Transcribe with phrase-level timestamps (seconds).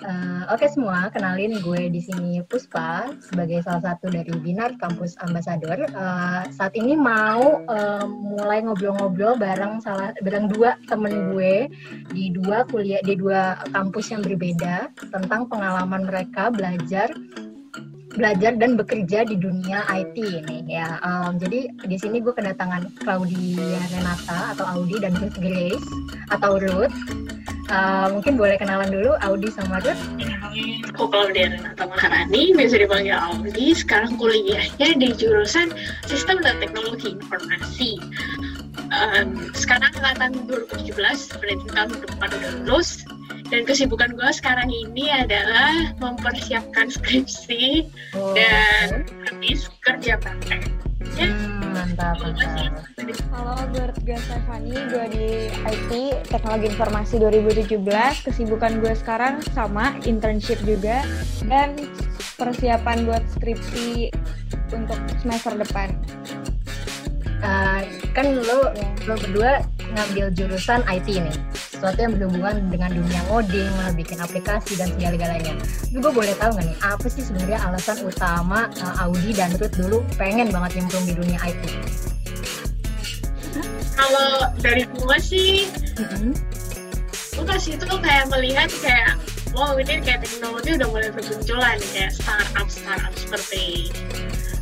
[0.00, 5.12] Uh, Oke okay, semua, kenalin gue di sini Puspa sebagai salah satu dari Binar Kampus
[5.20, 5.76] Ambassador.
[5.92, 11.68] Uh, saat ini mau uh, mulai ngobrol-ngobrol bareng salah bareng dua temen gue
[12.16, 17.12] di dua kuliah di dua kampus yang berbeda tentang pengalaman mereka belajar
[18.16, 20.96] belajar dan bekerja di dunia IT ini ya.
[21.04, 25.88] Um, jadi di sini gue kedatangan Claudia Renata atau Audi dan Ruth Grace
[26.32, 26.96] atau Ruth
[27.70, 30.02] Uh, mungkin boleh kenalan dulu Audi sama Ruth.
[30.90, 33.70] Aku Claudia Renata Maharani, biasa dipanggil Audi.
[33.78, 35.70] Sekarang kuliahnya di jurusan
[36.10, 38.02] Sistem dan Teknologi Informasi.
[38.90, 43.06] Um, sekarang angkatan 2017, berarti tahun depan udah lulus.
[43.50, 48.34] Dan kesibukan gue sekarang ini adalah mempersiapkan skripsi oh.
[48.34, 50.89] dan habis kerja praktek.
[51.00, 52.84] Hmm mantap mantap.
[53.32, 55.90] Halo gue Rutga Stefani gue di IT
[56.28, 61.00] Teknologi Informasi 2017 kesibukan gue sekarang sama internship juga.
[61.48, 61.80] Dan
[62.36, 64.12] persiapan buat skripsi
[64.76, 65.96] untuk semester depan.
[67.40, 67.80] Uh,
[68.12, 68.92] kan lo yeah.
[69.08, 69.64] lo berdua
[69.96, 71.36] ngambil jurusan IT nih
[71.80, 75.56] sesuatu yang berhubungan dengan dunia coding bikin aplikasi dan segala-galanya
[75.88, 80.04] gue boleh tahu nggak nih apa sih sebenarnya alasan utama uh, Audi dan Ruth dulu
[80.20, 81.64] pengen banget nyemplung di dunia IT
[83.96, 86.36] kalau dari gue sih mm-hmm.
[87.40, 89.16] gue pas itu kayak melihat kayak
[89.56, 93.88] wow ini kayak teknologi udah mulai bermunculan kayak startup startup seperti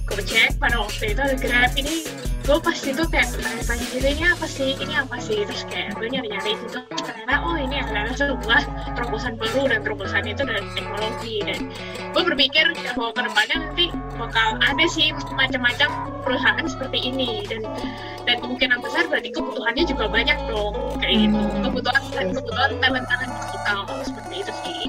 [0.06, 2.06] Gojek pada waktu itu Grab ini
[2.48, 4.72] gue pas itu kayak tanya-tanya gitu ini apa sih?
[4.80, 5.44] Ini apa sih?
[5.44, 8.64] Terus kayak gue nyari-nyari itu ternyata oh ini adalah sebuah
[8.96, 11.44] terobosan baru dan terobosan itu dari teknologi.
[11.44, 11.68] Dan
[12.16, 13.84] gue berpikir bahwa ke depannya nanti
[14.16, 17.44] bakal ada sih macam-macam perusahaan seperti ini.
[17.44, 17.68] Dan
[18.24, 20.72] dan kemungkinan besar berarti kebutuhannya juga banyak dong
[21.04, 21.40] kayak gitu.
[21.68, 24.80] Kebutuhan kebutuhan talent talent digital seperti itu sih.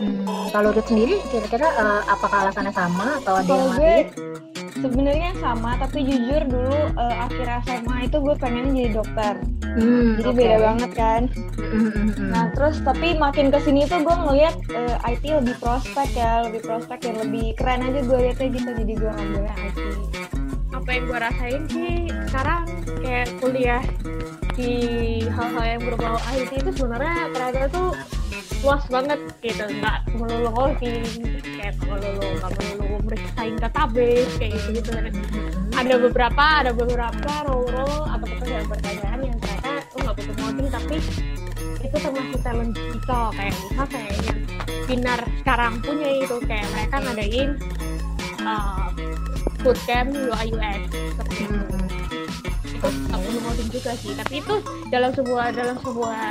[0.00, 4.31] Hmm, kalau Ruth sendiri kira-kira uh, apakah alasannya sama atau ada yang lain?
[4.78, 9.34] Sebenarnya sama tapi jujur dulu uh, akhir SMA itu gue pengen jadi dokter.
[9.72, 10.38] Hmm, jadi okay.
[10.38, 11.22] beda banget kan?
[12.20, 16.44] Nah terus tapi makin ke sini tuh gue ngeliat uh, eh, IT lebih prospek ya
[16.48, 19.78] lebih prospek ya lebih keren aja gue liatnya gitu jadi gue ngambilnya IT
[20.72, 21.94] apa yang gue rasain sih
[22.26, 22.62] sekarang
[23.04, 23.82] kayak kuliah
[24.58, 24.72] di
[25.30, 27.90] hal-hal yang berbau IT itu sebenarnya ternyata tuh
[28.62, 31.06] luas banget gitu nggak melulu coding
[31.80, 34.90] kayak melulu nggak melulu bersaing database kayak gitu gitu.
[35.72, 40.96] Ada beberapa ada beberapa role-role atau pekerjaan-pekerjaan yang ternyata lo nggak butuh coding tapi
[41.82, 44.40] itu termasuk talent digital kayak misal kayak yang
[44.82, 47.50] Binar sekarang punya itu kayak mereka ngadain
[48.44, 48.86] uh,
[49.62, 51.58] bootcamp UI UX seperti itu
[52.72, 54.54] itu nggak perlu coding juga sih tapi itu
[54.90, 56.26] dalam sebuah dalam sebuah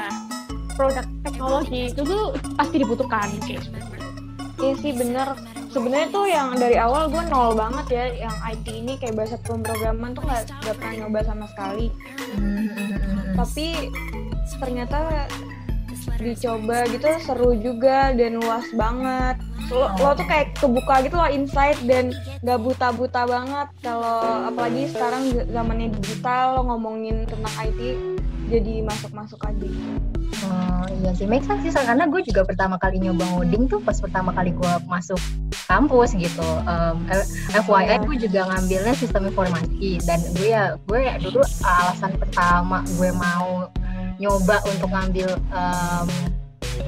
[0.75, 3.69] produk teknologi itu tuh pasti dibutuhkan gitu.
[4.61, 5.27] Iya sih bener.
[5.73, 10.13] Sebenarnya tuh yang dari awal gue nol banget ya, yang IT ini kayak bahasa pemrograman
[10.13, 11.87] tuh nggak nggak pernah nyoba sama sekali.
[13.33, 13.67] Tapi
[14.61, 15.25] ternyata
[16.21, 19.41] dicoba gitu seru juga dan luas banget.
[19.71, 22.11] Lo, lo tuh kayak kebuka gitu loh insight dan
[22.43, 24.19] gak buta-buta banget kalau
[24.51, 27.79] apalagi sekarang zamannya digital lo ngomongin tentang IT
[28.51, 29.67] jadi masuk-masuk aja.
[30.43, 33.95] Oh iya sih, make sense sih karena gue juga pertama kali nyoba ngoding tuh pas
[33.95, 35.19] pertama kali gue masuk
[35.71, 36.47] kampus gitu.
[36.67, 37.07] Um,
[37.55, 43.09] FYI gue juga ngambilnya sistem informasi dan gue ya gue ya dulu alasan pertama gue
[43.15, 43.71] mau
[44.19, 46.07] nyoba untuk ngambil um,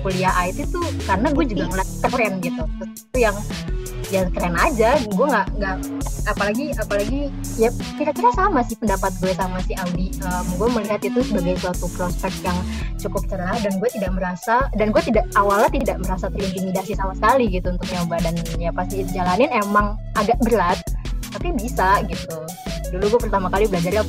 [0.04, 2.64] kuliah IT tuh karena gue juga ngeliat keren gitu.
[2.68, 3.38] Terus itu yang
[4.14, 5.76] ya keren aja gue nggak nggak
[6.30, 10.14] apalagi apalagi ya kira-kira sama sih pendapat gue sama si Audi.
[10.22, 12.58] Um, gue melihat itu sebagai suatu prospek yang
[13.02, 17.50] cukup cerah dan gue tidak merasa dan gue tidak awalnya tidak merasa terintimidasi sama sekali
[17.50, 20.78] gitu untuk nyoba dan ya pasti jalanin emang agak berat
[21.34, 22.38] tapi bisa gitu.
[22.94, 24.06] Dulu gue pertama kali belajarnya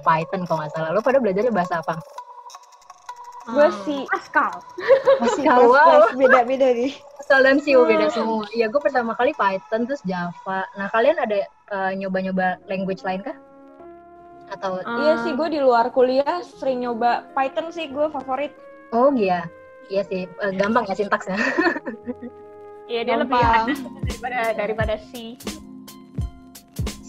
[0.00, 0.88] Python kalau nggak salah.
[0.96, 2.00] Lo pada belajarnya bahasa apa
[3.48, 4.62] gue sih Pascal.
[5.18, 6.10] Pascal wow.
[6.14, 6.94] beda-beda nih.
[7.18, 8.46] Pascal dan Sio beda semua.
[8.54, 10.62] Iya gue pertama kali Python terus Java.
[10.78, 13.34] Nah kalian ada uh, nyoba-nyoba language lain kah?
[14.52, 18.54] Atau uh, iya sih gue di luar kuliah sering nyoba Python sih gue favorit.
[18.94, 19.48] Oh iya.
[19.90, 20.30] Iya sih.
[20.38, 21.36] Uh, gampang ya sintaksnya.
[22.86, 23.40] Iya dia lebih
[24.06, 25.38] daripada daripada C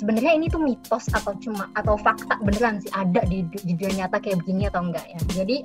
[0.04, 4.20] sebenarnya ini tuh mitos atau cuma atau fakta beneran sih ada di, di dunia nyata
[4.20, 5.56] kayak begini atau enggak ya jadi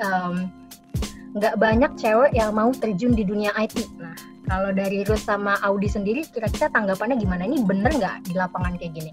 [1.35, 4.15] nggak um, banyak cewek yang mau terjun di dunia IT nah
[4.47, 8.95] kalau dari Ruth sama Audi sendiri kira-kira tanggapannya gimana ini bener nggak di lapangan kayak
[8.95, 9.11] gini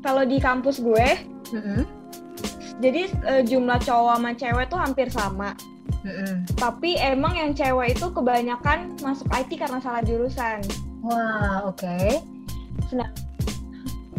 [0.00, 1.20] kalau di kampus gue
[1.52, 1.82] mm -hmm.
[2.80, 5.52] jadi uh, jumlah cowok sama cewek tuh hampir sama
[6.02, 6.58] Mm-hmm.
[6.58, 10.58] Tapi emang yang cewek itu kebanyakan masuk IT karena salah jurusan.
[11.06, 11.78] Wah, oke.
[11.78, 12.18] Okay.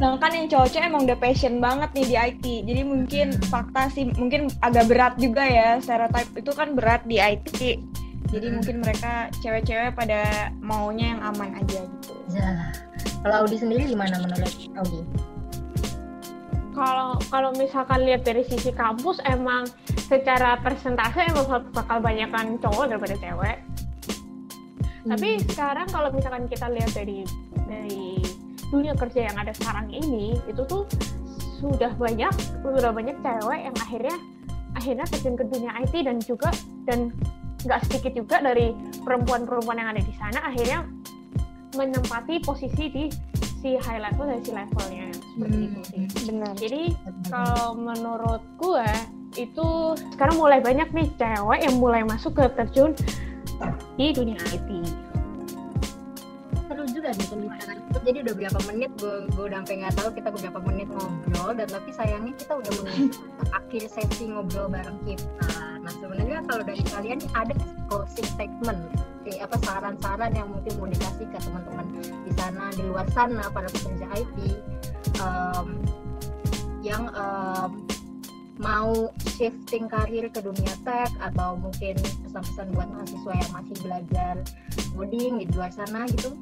[0.03, 2.45] Sedangkan yang cowok-cowok emang udah passion banget nih di IT.
[2.67, 5.79] Jadi mungkin fakta sih mungkin agak berat juga ya.
[5.79, 7.79] Stereotype itu kan berat di IT.
[8.27, 8.55] Jadi hmm.
[8.59, 12.15] mungkin mereka cewek-cewek pada maunya yang aman aja gitu.
[12.35, 12.75] Ya.
[13.23, 15.07] Kalau Audi sendiri gimana menurut Audi?
[16.75, 19.71] Kalau kalau misalkan lihat dari sisi kampus emang
[20.11, 23.56] secara persentase emang bakal banyakkan cowok daripada cewek.
[24.03, 25.15] Hmm.
[25.15, 27.23] Tapi sekarang kalau misalkan kita lihat dari
[27.71, 28.22] dari
[28.73, 30.89] dunia kerja yang ada sekarang ini itu tuh
[31.61, 32.33] sudah banyak
[32.65, 34.15] sudah banyak cewek yang akhirnya
[34.73, 36.49] akhirnya terjun ke dunia IT dan juga
[36.89, 37.13] dan
[37.63, 38.73] nggak sedikit juga dari
[39.05, 40.83] perempuan-perempuan yang ada di sana akhirnya
[41.77, 43.05] menempati posisi di
[43.63, 45.67] si high level dan si levelnya seperti hmm.
[45.71, 46.03] itu sih.
[46.27, 46.53] Benar.
[46.59, 46.83] Jadi
[47.31, 48.89] kalau menurut gue
[49.39, 49.67] itu
[50.13, 52.91] sekarang mulai banyak nih cewek yang mulai masuk ke terjun
[53.95, 54.69] di dunia IT
[57.03, 60.59] juga nih pembicaraan jadi udah berapa menit gue gue udah sampai nggak tahu kita berapa
[60.63, 63.03] menit ngobrol dan tapi sayangnya kita udah menuju
[63.59, 65.51] akhir sesi ngobrol bareng kita.
[65.83, 67.55] Nah sebenarnya kalau dari kalian ada
[67.91, 68.79] closing statement?
[69.23, 71.88] Kayak apa saran-saran yang mungkin mau dikasih ke teman-teman
[72.23, 74.38] di sana di luar sana para pekerja IT
[75.23, 75.67] um,
[76.83, 77.83] yang um,
[78.59, 81.95] mau shifting karir ke dunia tech atau mungkin
[82.27, 84.35] pesan-pesan buat mahasiswa yang masih belajar
[84.91, 86.35] coding di luar sana gitu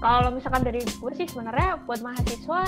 [0.00, 2.60] kalau misalkan dari gue sih sebenarnya buat mahasiswa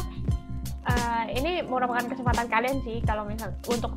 [0.86, 3.92] uh, ini merupakan kesempatan kalian sih kalau misal untuk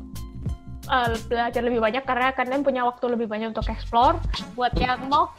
[0.90, 4.18] uh, belajar lebih banyak karena kalian punya waktu lebih banyak untuk explore.
[4.54, 5.30] Buat yang mau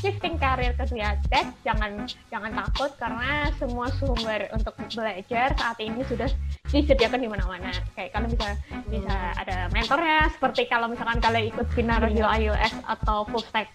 [0.00, 0.84] shifting karir ke
[1.28, 6.30] tech, jangan jangan takut karena semua sumber untuk belajar saat ini sudah
[6.70, 7.70] disediakan di mana-mana.
[7.94, 8.48] Kayak kalian bisa
[8.86, 13.70] bisa ada mentornya, seperti kalau misalkan kalian ikut Binar iOS atau full stack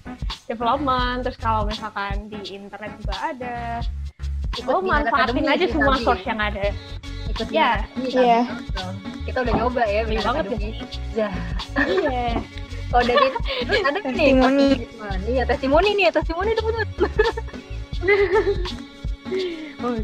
[0.47, 3.57] development, terus kalau misalkan di internet juga ada.
[4.55, 6.71] Itu manfaatin aja semua source yang ada.
[7.31, 7.83] Ikut ya.
[7.99, 8.47] iya.
[9.25, 10.45] Kita udah nyoba ya Beli banget
[11.15, 11.29] ya.
[11.83, 12.29] Iya.
[12.93, 14.69] Oh dari itu ada nih testimoni.
[15.25, 16.85] iya testimoni nih testimoni itu betul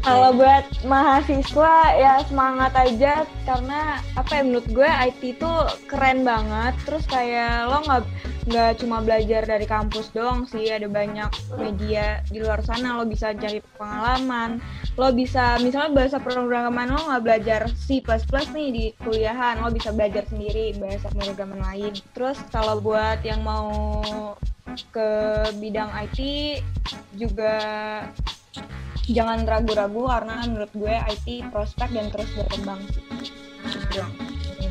[0.02, 5.52] Kalau buat mahasiswa ya semangat aja karena apa ya menurut gue IT itu
[5.86, 6.74] keren banget.
[6.86, 8.02] Terus kayak lo nggak
[8.42, 12.98] nggak cuma belajar dari kampus doang sih ada banyak media di luar sana.
[12.98, 14.58] Lo bisa cari pengalaman
[15.00, 18.04] lo bisa misalnya bahasa pemrograman lo nggak belajar C++
[18.52, 21.94] nih di kuliahan lo bisa belajar sendiri bahasa pemrograman lain.
[22.12, 24.04] Terus kalau buat yang mau
[24.92, 25.10] ke
[25.60, 26.18] bidang IT
[27.16, 27.56] juga
[29.10, 33.02] jangan ragu-ragu karena menurut gue IT prospek dan terus berkembang sih.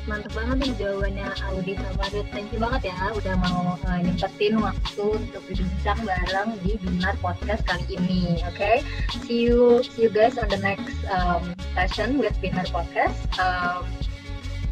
[0.10, 4.58] Mantep banget nih jawabannya Audi sama Ruth thank you banget ya udah mau uh, nyempetin
[4.58, 8.82] waktu untuk berbincang bareng di Binar Podcast kali ini oke okay?
[9.22, 13.86] see you see you guys on the next um, session with Binar Podcast um,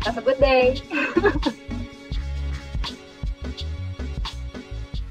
[0.02, 0.82] have a good day